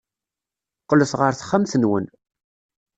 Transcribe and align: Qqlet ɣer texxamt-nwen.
Qqlet 0.81 1.11
ɣer 1.19 1.31
texxamt-nwen. 1.33 2.05